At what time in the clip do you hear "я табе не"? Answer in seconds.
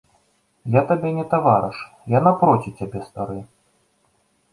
0.75-1.25